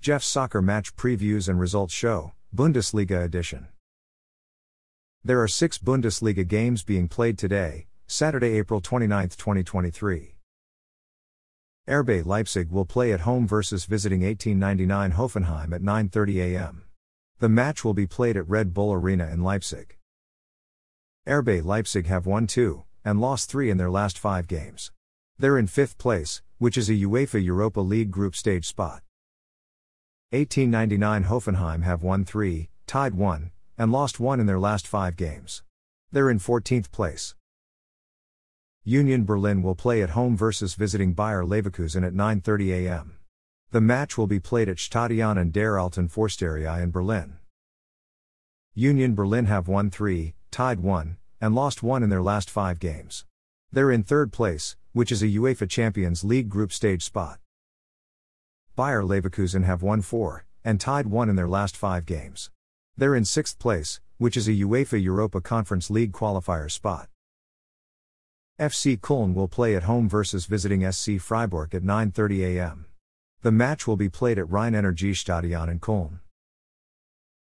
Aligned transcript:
Jeff's 0.00 0.26
Soccer 0.26 0.62
Match 0.62 0.96
Previews 0.96 1.46
and 1.46 1.60
Results 1.60 1.92
Show, 1.92 2.32
Bundesliga 2.56 3.22
Edition. 3.22 3.66
There 5.22 5.42
are 5.42 5.46
six 5.46 5.76
Bundesliga 5.76 6.48
games 6.48 6.82
being 6.82 7.06
played 7.06 7.36
today, 7.36 7.86
Saturday, 8.06 8.56
April 8.56 8.80
29, 8.80 9.28
2023. 9.28 10.36
RB 11.86 12.24
Leipzig 12.24 12.70
will 12.70 12.86
play 12.86 13.12
at 13.12 13.20
home 13.20 13.46
versus 13.46 13.84
visiting 13.84 14.22
1899 14.22 15.12
Hoffenheim 15.18 15.74
at 15.74 15.82
9:30 15.82 16.54
a.m. 16.54 16.84
The 17.38 17.50
match 17.50 17.84
will 17.84 17.92
be 17.92 18.06
played 18.06 18.38
at 18.38 18.48
Red 18.48 18.72
Bull 18.72 18.94
Arena 18.94 19.28
in 19.28 19.42
Leipzig. 19.42 19.98
RB 21.28 21.62
Leipzig 21.62 22.06
have 22.06 22.24
won 22.24 22.46
2 22.46 22.84
and 23.04 23.20
lost 23.20 23.50
3 23.50 23.68
in 23.68 23.76
their 23.76 23.90
last 23.90 24.18
5 24.18 24.46
games. 24.46 24.92
They're 25.38 25.58
in 25.58 25.66
5th 25.66 25.98
place, 25.98 26.40
which 26.56 26.78
is 26.78 26.88
a 26.88 26.94
UEFA 26.94 27.44
Europa 27.44 27.80
League 27.80 28.10
group 28.10 28.34
stage 28.34 28.66
spot. 28.66 29.02
1899 30.32 31.24
Hoffenheim 31.24 31.82
have 31.82 32.04
won 32.04 32.24
3, 32.24 32.68
tied 32.86 33.14
1, 33.16 33.50
and 33.76 33.90
lost 33.90 34.20
1 34.20 34.38
in 34.38 34.46
their 34.46 34.60
last 34.60 34.86
5 34.86 35.16
games. 35.16 35.64
They're 36.12 36.30
in 36.30 36.38
14th 36.38 36.92
place. 36.92 37.34
Union 38.84 39.24
Berlin 39.24 39.60
will 39.60 39.74
play 39.74 40.02
at 40.02 40.10
home 40.10 40.36
versus 40.36 40.74
visiting 40.74 41.14
Bayer 41.14 41.42
Leverkusen 41.42 42.06
at 42.06 42.14
9:30 42.14 42.70
a.m. 42.70 43.16
The 43.72 43.80
match 43.80 44.16
will 44.16 44.28
be 44.28 44.38
played 44.38 44.68
at 44.68 44.78
Stadion 44.78 45.36
an 45.36 45.50
der 45.50 45.76
Alten 45.76 46.08
Försterei 46.08 46.80
in 46.80 46.92
Berlin. 46.92 47.38
Union 48.72 49.16
Berlin 49.16 49.46
have 49.46 49.66
won 49.66 49.90
3, 49.90 50.34
tied 50.52 50.78
1, 50.78 51.16
and 51.40 51.56
lost 51.56 51.82
1 51.82 52.04
in 52.04 52.08
their 52.08 52.22
last 52.22 52.48
5 52.48 52.78
games. 52.78 53.24
They're 53.72 53.90
in 53.90 54.04
3rd 54.04 54.30
place, 54.30 54.76
which 54.92 55.10
is 55.10 55.24
a 55.24 55.26
UEFA 55.26 55.68
Champions 55.68 56.22
League 56.22 56.48
group 56.48 56.72
stage 56.72 57.02
spot. 57.02 57.40
Bayer 58.80 59.02
Leverkusen 59.02 59.64
have 59.64 59.82
won 59.82 60.00
4 60.00 60.46
and 60.64 60.80
tied 60.80 61.06
1 61.06 61.28
in 61.28 61.36
their 61.36 61.46
last 61.46 61.76
5 61.76 62.06
games. 62.06 62.50
They're 62.96 63.14
in 63.14 63.24
6th 63.24 63.58
place, 63.58 64.00
which 64.16 64.38
is 64.38 64.48
a 64.48 64.52
UEFA 64.52 65.02
Europa 65.02 65.42
Conference 65.42 65.90
League 65.90 66.12
qualifier 66.12 66.70
spot. 66.70 67.10
FC 68.58 68.98
Köln 68.98 69.34
will 69.34 69.48
play 69.48 69.76
at 69.76 69.82
home 69.82 70.08
versus 70.08 70.46
visiting 70.46 70.90
SC 70.90 71.20
Freiburg 71.20 71.74
at 71.74 71.82
9:30 71.82 72.56
a.m. 72.56 72.86
The 73.42 73.52
match 73.52 73.86
will 73.86 73.98
be 73.98 74.08
played 74.08 74.38
at 74.38 74.48
Rhein 74.48 74.72
Stadion 75.14 75.68
in 75.68 75.78
Köln. 75.78 76.20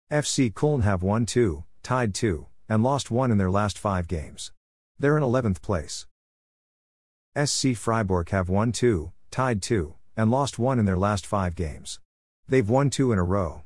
FC 0.09 0.53
Köln 0.53 0.83
have 0.83 1.03
won 1.03 1.25
2, 1.25 1.65
tied 1.83 2.13
2, 2.13 2.47
and 2.69 2.81
lost 2.81 3.11
1 3.11 3.29
in 3.29 3.37
their 3.37 3.51
last 3.51 3.77
5 3.77 4.07
games. 4.07 4.53
They're 4.97 5.17
in 5.17 5.23
11th 5.23 5.61
place. 5.61 6.07
SC 7.35 7.75
Freiburg 7.75 8.29
have 8.29 8.47
won 8.47 8.71
2, 8.71 9.11
tied 9.31 9.61
2, 9.61 9.94
and 10.17 10.31
lost 10.31 10.59
one 10.59 10.79
in 10.79 10.85
their 10.85 10.97
last 10.97 11.25
five 11.25 11.55
games. 11.55 11.99
They've 12.47 12.69
won 12.69 12.89
two 12.89 13.11
in 13.11 13.19
a 13.19 13.23
row. 13.23 13.63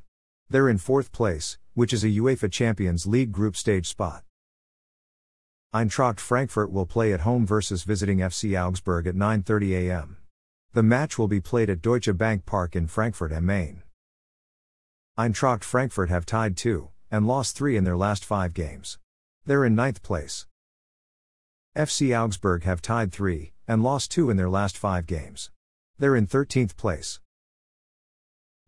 They're 0.48 0.68
in 0.68 0.78
fourth 0.78 1.12
place, 1.12 1.58
which 1.74 1.92
is 1.92 2.02
a 2.02 2.08
UEFA 2.08 2.50
Champions 2.50 3.06
League 3.06 3.32
group 3.32 3.56
stage 3.56 3.86
spot. 3.86 4.24
Eintracht 5.72 6.18
Frankfurt 6.18 6.72
will 6.72 6.86
play 6.86 7.12
at 7.12 7.20
home 7.20 7.46
versus 7.46 7.84
visiting 7.84 8.18
FC 8.18 8.60
Augsburg 8.60 9.06
at 9.06 9.14
9:30 9.14 9.88
a.m. 9.88 10.16
The 10.72 10.82
match 10.82 11.18
will 11.18 11.28
be 11.28 11.40
played 11.40 11.70
at 11.70 11.80
Deutsche 11.80 12.16
Bank 12.16 12.44
Park 12.44 12.74
in 12.74 12.88
Frankfurt 12.88 13.32
am 13.32 13.46
Main. 13.46 13.82
Eintracht 15.16 15.62
Frankfurt 15.62 16.08
have 16.08 16.26
tied 16.26 16.56
2 16.56 16.88
and 17.10 17.26
lost 17.26 17.56
3 17.56 17.76
in 17.76 17.84
their 17.84 17.96
last 17.96 18.24
5 18.24 18.52
games. 18.54 18.98
They're 19.46 19.64
in 19.64 19.74
ninth 19.74 20.02
place. 20.02 20.46
FC 21.76 22.18
Augsburg 22.18 22.64
have 22.64 22.82
tied 22.82 23.12
3 23.12 23.52
and 23.68 23.82
lost 23.82 24.10
2 24.10 24.30
in 24.30 24.36
their 24.36 24.50
last 24.50 24.76
5 24.76 25.06
games. 25.06 25.50
They're 26.00 26.16
in 26.16 26.26
13th 26.26 26.78
place. 26.78 27.20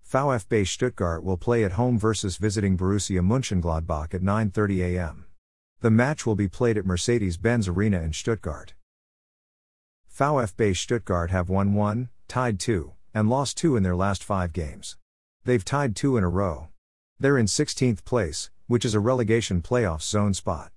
VfB 0.07 0.67
Stuttgart 0.67 1.25
will 1.25 1.39
play 1.39 1.65
at 1.65 1.73
home 1.73 1.99
versus 1.99 2.37
visiting 2.37 2.77
Borussia 2.77 3.23
Mönchengladbach 3.23 4.13
at 4.13 4.21
9:30 4.21 4.81
a.m. 4.83 5.25
The 5.81 5.91
match 5.91 6.27
will 6.27 6.35
be 6.35 6.47
played 6.47 6.77
at 6.77 6.85
Mercedes-Benz 6.85 7.69
Arena 7.69 8.03
in 8.03 8.13
Stuttgart. 8.13 8.75
VfB 10.15 10.77
Stuttgart 10.77 11.31
have 11.31 11.49
won 11.49 11.73
1, 11.73 12.11
tied 12.29 12.61
2, 12.61 12.93
and 13.15 13.31
lost 13.31 13.57
2 13.57 13.77
in 13.77 13.83
their 13.83 13.97
last 13.97 14.23
5 14.23 14.53
games. 14.53 14.99
They've 15.45 15.65
tied 15.65 15.97
2 15.97 16.19
in 16.19 16.25
a 16.25 16.29
row. 16.29 16.69
They're 17.19 17.39
in 17.39 17.47
16th 17.47 18.05
place, 18.05 18.51
which 18.67 18.85
is 18.85 18.93
a 18.93 19.01
relegation 19.01 19.63
playoff 19.63 20.03
zone 20.03 20.35
spot. 20.35 20.71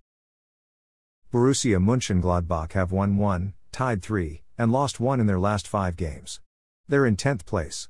Borussia 1.33 1.83
Mönchengladbach 1.83 2.71
have 2.71 2.93
won 2.93 3.17
1, 3.17 3.53
tied 3.73 4.01
3, 4.01 4.41
and 4.57 4.71
lost 4.71 5.01
1 5.01 5.19
in 5.19 5.27
their 5.27 5.37
last 5.37 5.67
5 5.67 5.97
games. 5.97 6.39
They're 6.87 7.05
in 7.07 7.15
10th 7.15 7.45
place. 7.45 7.89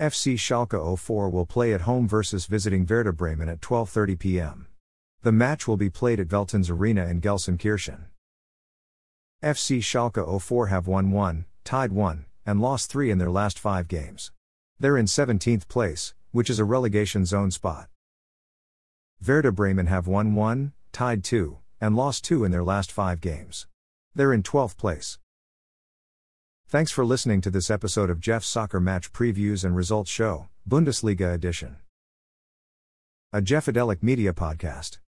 FC 0.00 0.34
Schalke 0.34 0.98
04 0.98 1.30
will 1.30 1.46
play 1.46 1.72
at 1.72 1.82
home 1.82 2.08
versus 2.08 2.46
visiting 2.46 2.84
Werder 2.84 3.12
Bremen 3.12 3.48
at 3.48 3.60
12:30 3.60 4.18
p.m. 4.18 4.66
The 5.22 5.32
match 5.32 5.68
will 5.68 5.76
be 5.76 5.88
played 5.88 6.20
at 6.20 6.28
Veltins 6.28 6.70
Arena 6.70 7.06
in 7.06 7.20
Gelsenkirchen. 7.20 8.06
FC 9.42 9.78
Schalke 9.78 10.42
04 10.42 10.66
have 10.66 10.86
won 10.86 11.10
1, 11.12 11.44
tied 11.62 11.92
1, 11.92 12.26
and 12.44 12.60
lost 12.60 12.90
3 12.90 13.10
in 13.10 13.18
their 13.18 13.30
last 13.30 13.58
5 13.58 13.86
games. 13.86 14.32
They're 14.80 14.96
in 14.96 15.06
17th 15.06 15.68
place, 15.68 16.14
which 16.32 16.50
is 16.50 16.58
a 16.58 16.64
relegation 16.64 17.24
zone 17.24 17.50
spot. 17.50 17.88
Werder 19.24 19.52
Bremen 19.52 19.86
have 19.86 20.06
won 20.06 20.34
1, 20.34 20.72
tied 20.92 21.22
2, 21.22 21.58
and 21.80 21.96
lost 21.96 22.24
2 22.24 22.44
in 22.44 22.50
their 22.50 22.64
last 22.64 22.90
5 22.90 23.20
games. 23.20 23.66
They're 24.14 24.32
in 24.32 24.42
12th 24.42 24.76
place. 24.76 25.18
Thanks 26.68 26.90
for 26.90 27.04
listening 27.04 27.40
to 27.42 27.50
this 27.50 27.70
episode 27.70 28.10
of 28.10 28.18
Jeff's 28.18 28.48
Soccer 28.48 28.80
Match 28.80 29.12
Previews 29.12 29.64
and 29.64 29.76
Results 29.76 30.10
Show, 30.10 30.48
Bundesliga 30.68 31.32
Edition. 31.32 31.76
A 33.32 33.40
Jeffadelic 33.40 34.02
Media 34.02 34.32
Podcast. 34.32 34.98